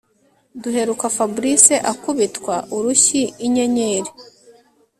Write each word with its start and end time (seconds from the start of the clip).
Duheruka 0.61 1.05
Fabric 1.15 1.63
akubitwa 1.91 2.55
urushyi 2.75 3.23
inyenyeri 3.45 4.11